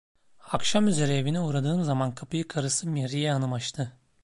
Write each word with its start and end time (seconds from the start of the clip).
Akşamüzeri 0.51 1.11
evine 1.13 1.39
uğradığım 1.39 1.83
zaman 1.83 2.15
kapıyı 2.15 2.47
karısı 2.47 2.89
Mihriye 2.89 3.31
hanım 3.31 3.53
açtı. 3.53 3.93